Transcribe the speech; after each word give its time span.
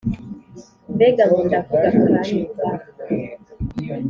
Mbega 0.95 1.23
ngo 1.29 1.39
ndavuga 1.47 1.83
akanyumva! 2.05 2.67